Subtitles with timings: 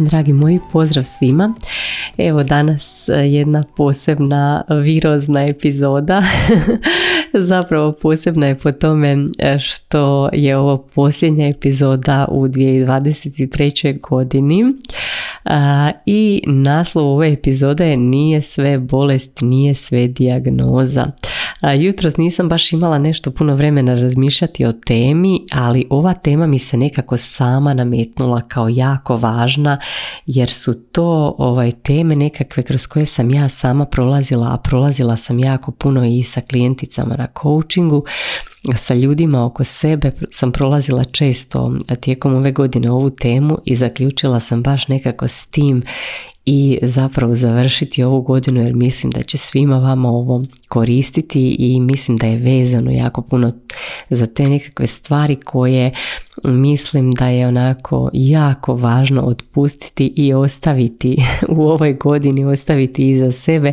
[0.00, 1.54] Dragi moji, pozdrav svima.
[2.18, 6.22] Evo danas e, jedna posebna virozna epizoda.
[7.50, 14.00] Zapravo posebna je po tome e, što je ovo posljednja epizoda u 2023.
[14.00, 14.64] godini.
[16.06, 21.06] I naslov ove epizode je Nije sve bolest, nije sve dijagnoza.
[21.78, 26.76] Jutros nisam baš imala nešto puno vremena razmišljati o temi, ali ova tema mi se
[26.76, 29.78] nekako sama nametnula kao jako važna
[30.26, 35.38] jer su to ovaj, teme nekakve kroz koje sam ja sama prolazila, a prolazila sam
[35.38, 38.04] jako puno i sa klijenticama na coachingu,
[38.76, 44.62] sa ljudima oko sebe sam prolazila često tijekom ove godine ovu temu i zaključila sam
[44.62, 45.82] baš nekako s tim
[46.46, 52.16] i zapravo završiti ovu godinu jer mislim da će svima vama ovo koristiti i mislim
[52.16, 53.52] da je vezano jako puno
[54.10, 55.90] za te nekakve stvari koje
[56.44, 61.16] mislim da je onako jako važno otpustiti i ostaviti
[61.56, 63.72] u ovoj godini, ostaviti iza sebe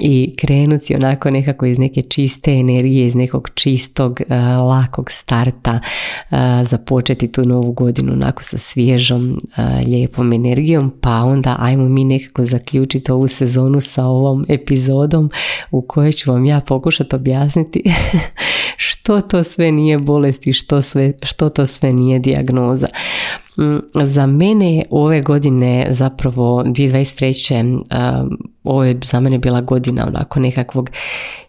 [0.00, 4.20] i krenuti onako nekako iz neke čiste energije, iz nekog čistog,
[4.68, 5.80] lakog starta,
[6.62, 9.40] započeti tu novu godinu onako sa svježom,
[9.86, 15.30] lijepom energijom, pa onda ajmo mi nekako zaključiti ovu sezonu sa ovom epizodom
[15.70, 17.82] u kojoj ću vam ja pokušati objasniti
[19.10, 22.86] što to sve nije bolest i što, sve, što to sve nije dijagnoza.
[23.60, 27.80] Mm, za mene je ove godine zapravo 2023.
[28.64, 30.90] ovo je za mene bila godina onako nekakvog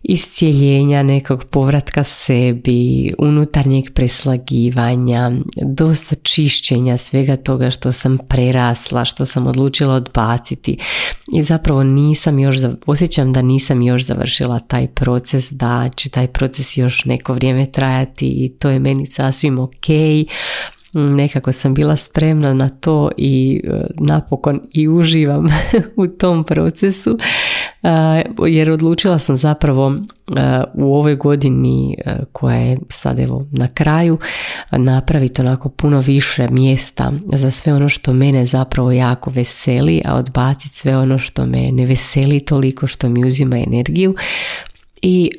[0.04, 5.32] iscijeljenja, nekog povratka sebi, unutarnjeg preslagivanja,
[5.62, 10.78] dosta čišćenja svega toga što sam prerasla, što sam odlučila odbaciti
[11.34, 16.78] i zapravo nisam još, osjećam da nisam još završila taj proces, da će taj proces
[16.78, 19.88] još neko vrijeme trajati i to je meni sasvim ok
[20.94, 25.48] nekako sam bila spremna na to i e, napokon i uživam
[25.96, 27.18] u tom procesu
[27.84, 27.88] e,
[28.48, 29.96] jer odlučila sam zapravo
[30.38, 31.98] e, u ovoj godini
[32.32, 34.18] koja je sad evo na kraju
[34.72, 40.76] napraviti onako puno više mjesta za sve ono što mene zapravo jako veseli, a odbaciti
[40.76, 44.16] sve ono što me ne veseli toliko što mi uzima energiju
[45.02, 45.32] i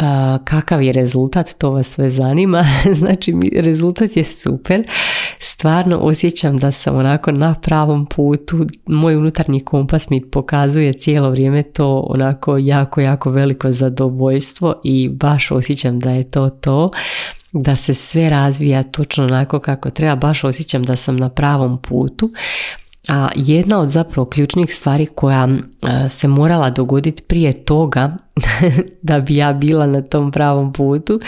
[0.45, 2.65] kakav je rezultat, to vas sve zanima.
[3.01, 4.87] znači rezultat je super.
[5.39, 8.67] Stvarno osjećam da sam onako na pravom putu.
[8.87, 15.51] Moj unutarnji kompas mi pokazuje cijelo vrijeme to onako jako, jako veliko zadovoljstvo i baš
[15.51, 16.91] osjećam da je to to
[17.53, 22.31] da se sve razvija točno onako kako treba, baš osjećam da sam na pravom putu.
[23.09, 25.49] A jedna od zapravo ključnih stvari koja
[26.11, 28.17] se morala dogoditi prije toga
[29.03, 31.21] da bi ja bila na tom pravom putu,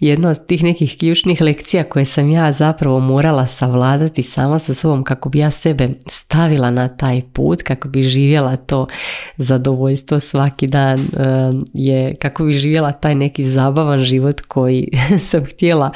[0.00, 5.04] jedna od tih nekih ključnih lekcija koje sam ja zapravo morala savladati sama sa sobom
[5.04, 8.86] kako bi ja sebe stavila na taj put, kako bi živjela to
[9.36, 11.08] zadovoljstvo svaki dan
[11.74, 14.88] je kako bi živjela taj neki zabavan život koji
[15.30, 15.90] sam htjela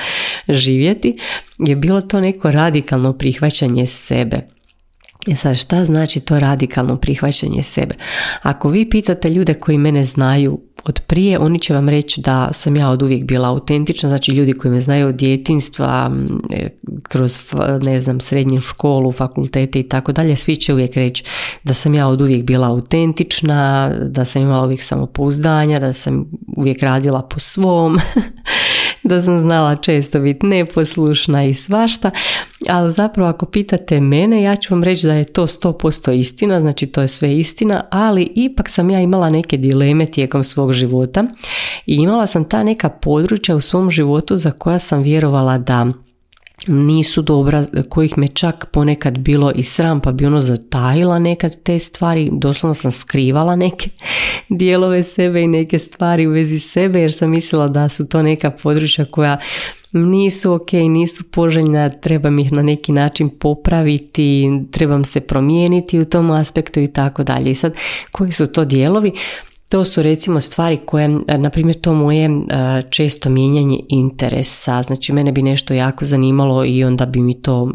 [0.49, 1.17] živjeti,
[1.59, 4.60] je bilo to neko radikalno prihvaćanje sebe
[5.29, 7.95] E sad, šta znači to radikalno prihvaćanje sebe?
[8.43, 12.77] Ako vi pitate ljude koji mene znaju od prije, oni će vam reći da sam
[12.77, 16.11] ja od uvijek bila autentična, znači ljudi koji me znaju od djetinstva,
[16.51, 16.69] e,
[17.03, 17.41] kroz,
[17.83, 21.25] ne znam, srednju školu, fakultete i tako dalje, svi će uvijek reći
[21.65, 26.83] da sam ja od uvijek bila autentična, da sam imala uvijek samopouzdanja, da sam uvijek
[26.83, 27.99] radila po svom,
[29.03, 32.11] da sam znala često biti neposlušna i svašta,
[32.69, 36.87] ali zapravo ako pitate mene, ja ću vam reći da je to 100% istina, znači
[36.87, 41.25] to je sve istina, ali ipak sam ja imala neke dileme tijekom svog života
[41.87, 45.87] i imala sam ta neka područja u svom životu za koja sam vjerovala da
[46.67, 51.79] nisu dobra, kojih me čak ponekad bilo i sram, pa bi ono zatajila nekad te
[51.79, 53.91] stvari, doslovno sam skrivala neke
[54.49, 58.51] dijelove sebe i neke stvari u vezi sebe, jer sam mislila da su to neka
[58.51, 59.39] područja koja
[59.93, 66.31] nisu ok, nisu poželjna, trebam ih na neki način popraviti, trebam se promijeniti u tom
[66.31, 67.51] aspektu i tako dalje.
[67.51, 67.75] I sad,
[68.11, 69.13] koji su to dijelovi?
[69.71, 71.09] To su recimo stvari koje,
[71.39, 72.31] na primjer to moje
[72.91, 77.73] često mijenjanje interesa, znači mene bi nešto jako zanimalo i onda bi mi to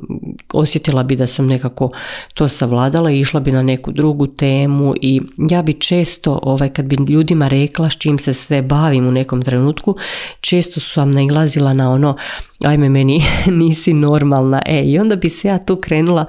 [0.53, 1.89] osjetila bi da sam nekako
[2.33, 6.85] to savladala i išla bi na neku drugu temu i ja bi često, ovaj, kad
[6.85, 9.95] bi ljudima rekla s čim se sve bavim u nekom trenutku,
[10.41, 12.15] često sam nailazila na ono,
[12.63, 13.21] ajme meni
[13.61, 16.25] nisi normalna, e, i onda bi se ja tu krenula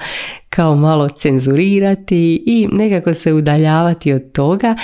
[0.51, 4.77] kao malo cenzurirati i nekako se udaljavati od toga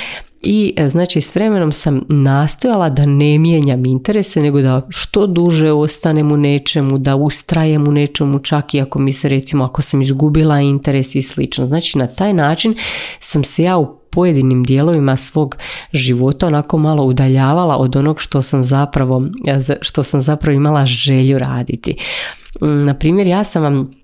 [0.43, 5.73] i e, znači s vremenom sam nastojala da ne mijenjam interese nego da što duže
[5.73, 10.03] ostanem u nečemu, da ustrajem u nečemu čak i ako mi se recimo ako sam
[10.03, 11.67] izgubila interes i slično.
[11.67, 12.75] Znači na taj način
[13.19, 15.57] sam se ja u pojedinim dijelovima svog
[15.93, 21.39] života onako malo udaljavala od onog što sam zapravo, e, što sam zapravo imala želju
[21.39, 21.97] raditi.
[22.61, 24.02] Mm, na primjer, ja sam vam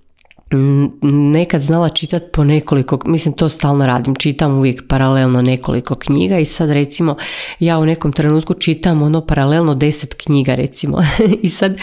[1.32, 6.44] nekad znala čitati po nekoliko, mislim to stalno radim, čitam uvijek paralelno nekoliko knjiga i
[6.44, 7.16] sad recimo
[7.58, 10.98] ja u nekom trenutku čitam ono paralelno deset knjiga recimo
[11.42, 11.76] i sad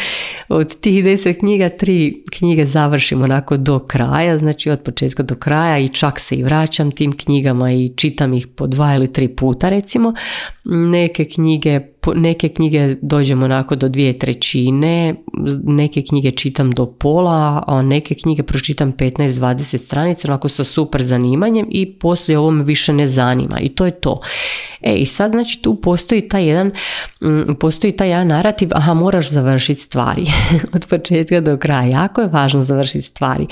[0.50, 5.80] od tih deset knjiga tri knjige završim onako do kraja, znači od početka do kraja
[5.80, 9.70] i čak se i vraćam tim knjigama i čitam ih po dva ili tri puta
[9.70, 10.14] recimo.
[10.66, 11.82] Neke knjige
[12.14, 15.16] neke knjige dođem onako do dvije trećine,
[15.64, 21.68] neke knjige čitam do pola, a neke knjige pročitam 15-20 stranica, onako sa super zanimanjem
[21.70, 24.20] i poslije ovo me više ne zanima i to je to.
[24.82, 26.72] E i sad znači tu postoji taj jedan,
[27.24, 30.26] mm, postoji taj jedan narativ, aha moraš završiti stvari
[30.76, 33.48] od početka do kraja, jako je važno završiti stvari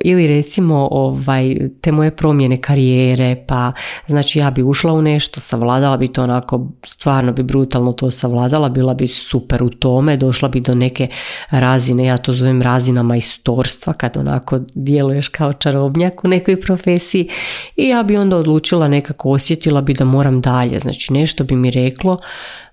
[0.00, 3.72] ili recimo ovaj, te moje promjene karijere, pa
[4.06, 8.68] znači ja bi ušla u nešto, savladala bi to onako, stvarno bi brutalno to savladala,
[8.68, 11.08] bila bi super u tome, došla bi do neke
[11.50, 17.28] razine, ja to zovem razina majstorstva, kad onako djeluješ kao čarobnjak u nekoj profesiji
[17.76, 21.70] i ja bi onda odlučila nekako, osjetila bi da moram dalje, znači nešto bi mi
[21.70, 22.18] reklo,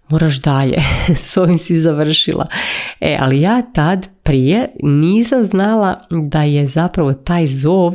[0.10, 0.78] moraš dalje,
[1.28, 2.48] s ovim si završila.
[3.00, 7.94] E, ali ja tad prije nisam znala da je zapravo taj zov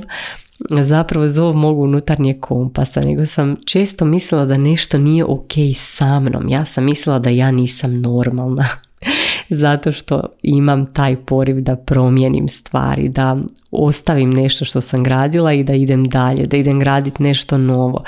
[0.70, 6.48] zapravo zov mogu unutarnje kompasa, nego sam često mislila da nešto nije ok sa mnom.
[6.48, 8.64] Ja sam mislila da ja nisam normalna.
[9.62, 13.36] Zato što imam taj poriv da promijenim stvari, da
[13.70, 18.04] ostavim nešto što sam gradila i da idem dalje, da idem graditi nešto novo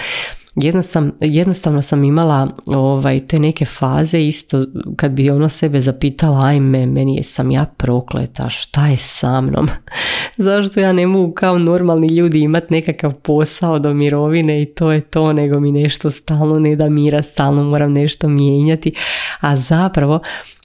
[1.21, 4.65] jednostavno sam imala ovaj, te neke faze isto
[4.97, 9.69] kad bi ono sebe zapitala ajme meni je sam ja prokleta šta je sa mnom?
[10.37, 15.01] Zašto ja ne mogu kao normalni ljudi imati nekakav posao do mirovine i to je
[15.01, 18.93] to nego mi nešto stalno ne da mira stalno moram nešto mijenjati.
[19.41, 20.21] A zapravo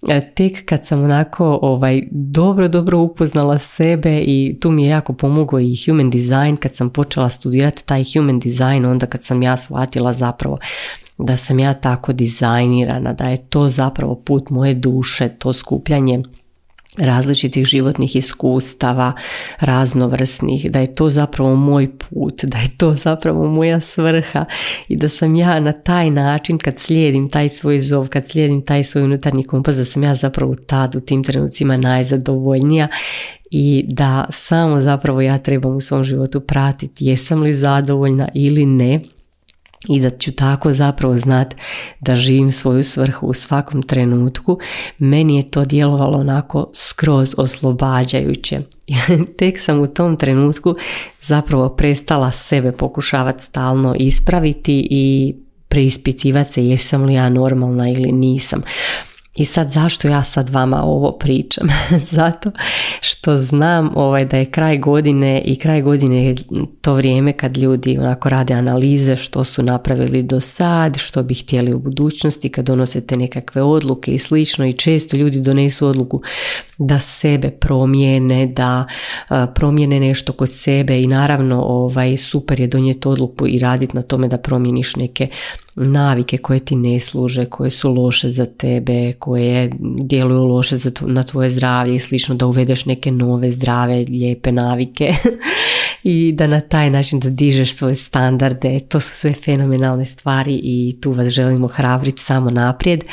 [0.07, 5.13] E, tek kad sam onako ovaj, dobro, dobro upoznala sebe i tu mi je jako
[5.13, 9.57] pomogao i human design kad sam počela studirati taj human design onda kad sam ja
[9.79, 10.57] shvatila zapravo
[11.17, 16.23] da sam ja tako dizajnirana, da je to zapravo put moje duše, to skupljanje
[16.97, 19.13] različitih životnih iskustava,
[19.59, 24.45] raznovrsnih, da je to zapravo moj put, da je to zapravo moja svrha
[24.87, 28.83] i da sam ja na taj način kad slijedim taj svoj zov, kad slijedim taj
[28.83, 32.87] svoj unutarnji kompas, da sam ja zapravo tad u tim trenucima najzadovoljnija
[33.51, 38.99] i da samo zapravo ja trebam u svom životu pratiti jesam li zadovoljna ili ne
[39.87, 41.55] i da ću tako zapravo znat
[41.99, 44.59] da živim svoju svrhu u svakom trenutku,
[44.97, 48.61] meni je to djelovalo onako skroz oslobađajuće.
[49.39, 50.75] Tek sam u tom trenutku
[51.21, 55.35] zapravo prestala sebe pokušavati stalno ispraviti i
[55.69, 58.63] preispitivati se jesam li ja normalna ili nisam.
[59.35, 61.67] I sad zašto ja sad vama ovo pričam?
[62.11, 62.51] Zato
[63.01, 66.35] što znam ovaj, da je kraj godine i kraj godine je
[66.81, 71.73] to vrijeme kad ljudi onako rade analize što su napravili do sad, što bi htjeli
[71.73, 76.21] u budućnosti, kad donosete nekakve odluke i slično i često ljudi donesu odluku
[76.77, 78.85] da sebe promijene, da
[79.55, 84.27] promijene nešto kod sebe i naravno ovaj, super je donijeti odluku i raditi na tome
[84.27, 85.27] da promijeniš neke
[85.75, 89.71] navike koje ti ne služe, koje su loše za tebe, koje
[90.03, 95.13] djeluju loše za na tvoje zdravlje i slično, da uvedeš neke nove zdrave, lijepe navike
[96.03, 98.79] i da na taj način da dižeš svoje standarde.
[98.79, 103.03] To su sve fenomenalne stvari i tu vas želimo hrabriti samo naprijed.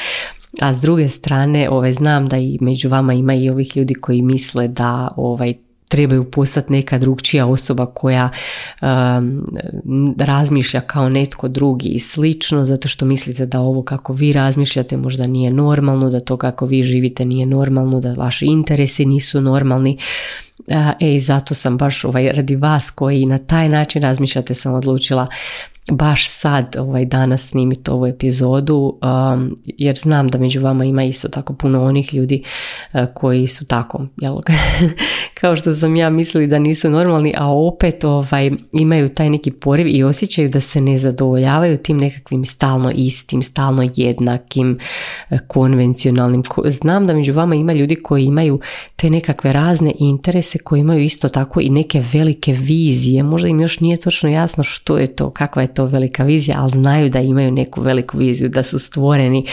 [0.60, 4.22] A s druge strane, ovaj, znam da i među vama ima i ovih ljudi koji
[4.22, 5.54] misle da ovaj,
[5.88, 8.28] trebaju postati neka drugčija osoba koja
[8.82, 9.46] um,
[10.18, 15.26] razmišlja kao netko drugi i slično zato što mislite da ovo kako vi razmišljate možda
[15.26, 19.98] nije normalno, da to kako vi živite nije normalno, da vaši interesi nisu normalni.
[20.68, 25.26] E, i zato sam baš ovaj, radi vas koji na taj način razmišljate sam odlučila
[25.90, 28.98] baš sad ovaj danas snimiti ovu epizodu
[29.34, 32.42] um, jer znam da među vama ima isto tako puno onih ljudi
[32.92, 34.36] uh, koji su tako jel,
[35.40, 39.86] kao što sam ja mislili da nisu normalni, a opet ovaj, imaju taj neki poriv
[39.86, 44.78] i osjećaju da se ne zadovoljavaju tim nekakvim stalno istim, stalno jednakim,
[45.30, 46.42] e, konvencionalnim.
[46.64, 48.60] Znam da među vama ima ljudi koji imaju
[48.96, 53.22] te nekakve razne interese, koji imaju isto tako i neke velike vizije.
[53.22, 56.70] Možda im još nije točno jasno što je to, kakva je to velika vizija, ali
[56.70, 59.46] znaju da imaju neku veliku viziju, da su stvoreni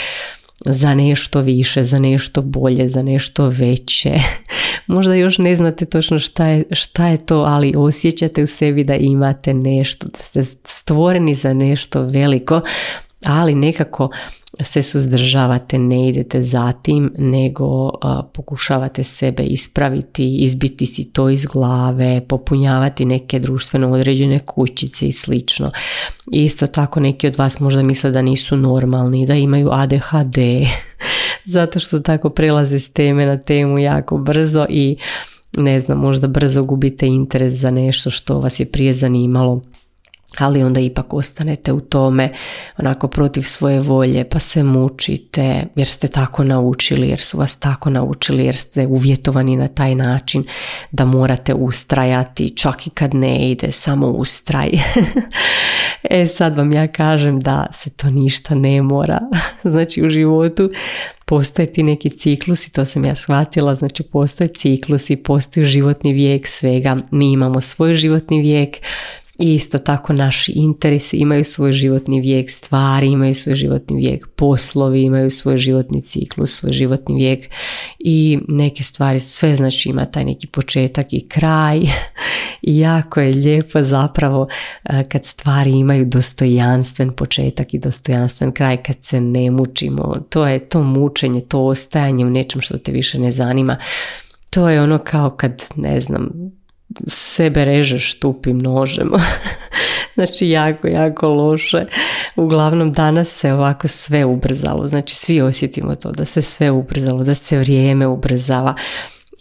[0.65, 4.11] za nešto više, za nešto bolje, za nešto veće.
[4.87, 8.95] Možda još ne znate točno šta je, šta je to, ali osjećate u sebi da
[8.95, 12.61] imate nešto, da ste stvoreni za nešto veliko,
[13.25, 14.09] ali nekako
[14.61, 17.89] se suzdržavate, ne idete za tim, nego
[18.33, 25.71] pokušavate sebe ispraviti, izbiti si to iz glave, popunjavati neke društveno određene kućice i slično.
[26.31, 30.37] Isto tako neki od vas možda misle da nisu normalni, da imaju ADHD,
[31.55, 34.97] zato što tako prelaze s teme na temu jako brzo i
[35.57, 39.61] ne znam, možda brzo gubite interes za nešto što vas je prije zanimalo
[40.39, 42.33] ali onda ipak ostanete u tome
[42.77, 47.89] onako protiv svoje volje pa se mučite jer ste tako naučili, jer su vas tako
[47.89, 50.43] naučili, jer ste uvjetovani na taj način
[50.91, 54.69] da morate ustrajati čak i kad ne ide, samo ustraj.
[56.09, 59.19] e sad vam ja kažem da se to ništa ne mora.
[59.73, 60.69] znači u životu
[61.25, 66.97] postoje ti neki ciklusi, to sam ja shvatila, znači postoje ciklusi, postoji životni vijek svega,
[67.11, 68.77] mi imamo svoj životni vijek,
[69.39, 75.01] i isto tako naši interesi imaju svoj životni vijek, stvari imaju svoj životni vijek, poslovi
[75.01, 77.49] imaju svoj životni ciklus, svoj životni vijek
[77.99, 81.79] i neke stvari, sve znači ima taj neki početak i kraj
[82.61, 84.47] i jako je lijepo zapravo
[84.83, 90.15] e, kad stvari imaju dostojanstven početak i dostojanstven kraj kad se ne mučimo.
[90.29, 93.77] To je to mučenje, to ostajanje u nečem što te više ne zanima.
[94.49, 96.29] To je ono kao kad, ne znam,
[97.07, 99.11] sebe režeš tupim nožem.
[100.15, 101.85] znači jako, jako loše.
[102.35, 104.87] Uglavnom danas se ovako sve ubrzalo.
[104.87, 108.75] Znači svi osjetimo to da se sve ubrzalo, da se vrijeme ubrzava.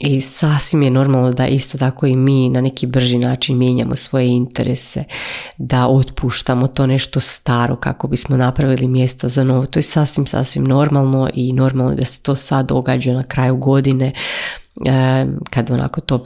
[0.04, 4.28] I sasvim je normalno da isto tako i mi na neki brži način mijenjamo svoje
[4.28, 5.04] interese,
[5.59, 9.66] da otpuštamo to nešto staro kako bismo napravili mjesta za novo.
[9.66, 14.12] To je sasvim, sasvim normalno i normalno da se to sad događa na kraju godine
[15.50, 16.22] kad onako to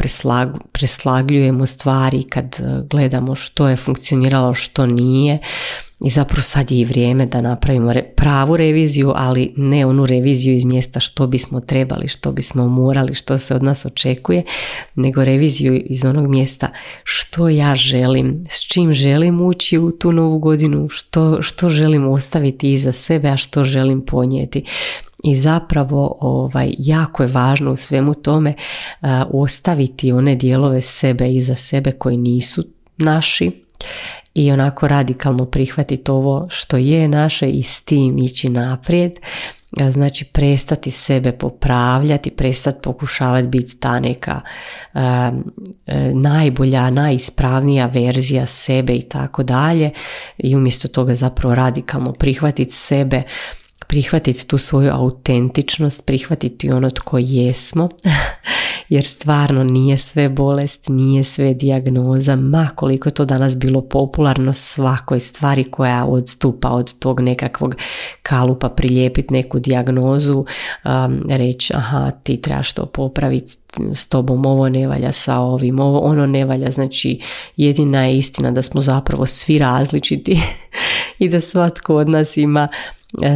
[0.72, 5.38] preslagljujemo stvari, kad e, gledamo što je funkcioniralo, što nije
[6.04, 10.64] i zapravo sad je i vrijeme da napravimo pravu reviziju, ali ne onu reviziju iz
[10.64, 14.42] mjesta što bismo trebali, što bismo morali, što se od nas očekuje,
[14.94, 16.68] nego reviziju iz onog mjesta
[17.04, 22.72] što ja želim, s čim želim ući u tu novu godinu, što, što želim ostaviti
[22.72, 24.64] iza sebe, a što želim ponijeti
[25.24, 28.54] i zapravo ovaj, jako je važno u svemu tome
[29.30, 32.64] ostaviti one dijelove sebe iza sebe koji nisu
[32.96, 33.50] naši
[34.34, 39.12] i onako radikalno prihvatiti ovo što je naše i s tim ići naprijed.
[39.90, 44.40] Znači prestati sebe popravljati, prestati pokušavati biti ta neka
[44.94, 45.00] e,
[46.12, 49.90] najbolja, najispravnija verzija sebe i tako dalje.
[50.38, 53.22] I umjesto toga zapravo radikalno prihvatiti sebe
[53.86, 57.88] prihvatiti tu svoju autentičnost, prihvatiti ono tko jesmo,
[58.88, 65.20] jer stvarno nije sve bolest, nije sve dijagnoza, ma koliko to danas bilo popularno svakoj
[65.20, 67.76] stvari koja odstupa od tog nekakvog
[68.22, 70.44] kalupa prilijepiti neku dijagnozu,
[70.84, 73.56] um, reći aha ti trebaš to popraviti,
[73.94, 77.20] s tobom ovo ne valja, sa ovim ovo, ono ne valja, znači
[77.56, 80.40] jedina je istina da smo zapravo svi različiti
[81.18, 82.68] i da svatko od nas ima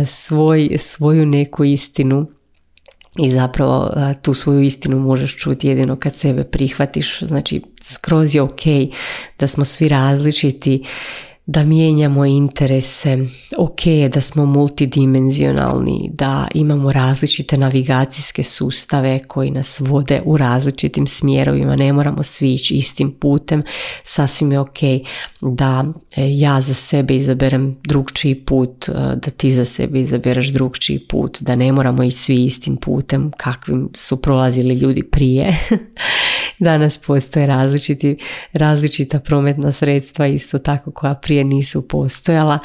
[0.06, 2.26] svoj, svoju neku istinu
[3.18, 7.20] i zapravo e, tu svoju istinu možeš čuti jedino kad sebe prihvatiš.
[7.20, 8.62] Znači skroz je ok
[9.38, 10.84] da smo svi različiti
[11.46, 13.18] da mijenjamo interese,
[13.58, 21.06] ok je da smo multidimenzionalni, da imamo različite navigacijske sustave koji nas vode u različitim
[21.06, 23.62] smjerovima, ne moramo svi ići istim putem,
[24.04, 24.78] sasvim je ok
[25.40, 25.84] da
[26.16, 31.38] e, ja za sebe izaberem drugčiji put, e, da ti za sebe izabereš drugčiji put,
[31.40, 35.56] da ne moramo ići svi istim putem kakvim su prolazili ljudi prije.
[36.58, 38.16] Danas postoje različiti,
[38.52, 42.58] različita prometna sredstva isto tako koja prije nisu postojala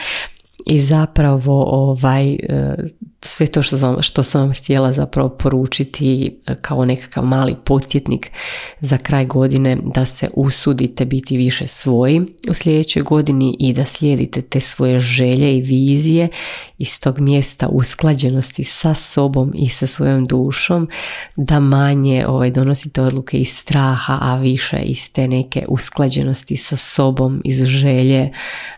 [0.66, 2.76] i zapravo ovaj, e,
[3.22, 8.32] sve to što sam, što sam vam htjela zapravo poručiti e, kao nekakav mali potjetnik
[8.80, 14.42] za kraj godine da se usudite biti više svoji u sljedećoj godini i da slijedite
[14.42, 16.30] te svoje želje i vizije
[16.78, 20.88] iz tog mjesta usklađenosti sa sobom i sa svojom dušom
[21.36, 27.42] da manje ovaj, donosite odluke iz straha a više iz te neke usklađenosti sa sobom
[27.44, 28.32] iz želje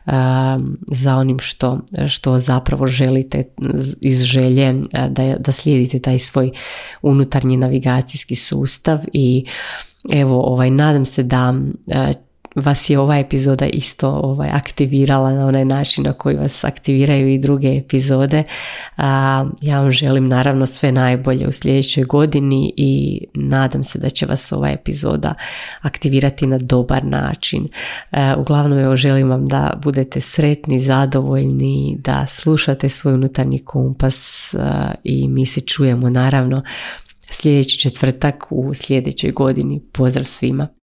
[0.05, 1.76] um, za onim što,
[2.07, 3.43] što zapravo želite
[4.01, 4.73] iz želje
[5.09, 6.51] da, da slijedite taj svoj
[7.01, 9.45] unutarnji navigacijski sustav i
[10.13, 11.53] evo ovaj nadam se da
[12.57, 17.39] vas je ova epizoda isto ovaj, aktivirala na onaj način na koji vas aktiviraju i
[17.39, 18.43] druge epizode.
[18.97, 24.25] A, ja vam želim naravno sve najbolje u sljedećoj godini i nadam se da će
[24.25, 25.33] vas ova epizoda
[25.81, 27.67] aktivirati na dobar način.
[28.11, 34.53] A, uglavnom evo želim vam da budete sretni, zadovoljni, da slušate svoj unutarnji kompas
[35.03, 36.63] i mi se čujemo naravno
[37.31, 39.81] sljedeći četvrtak u sljedećoj godini.
[39.91, 40.76] Pozdrav svima!